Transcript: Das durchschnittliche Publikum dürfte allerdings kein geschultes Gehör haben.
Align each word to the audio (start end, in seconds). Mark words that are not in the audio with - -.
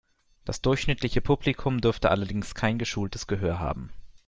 Das 0.45 0.63
durchschnittliche 0.63 1.21
Publikum 1.21 1.79
dürfte 1.79 2.09
allerdings 2.09 2.55
kein 2.55 2.79
geschultes 2.79 3.27
Gehör 3.27 3.59
haben. 3.59 3.91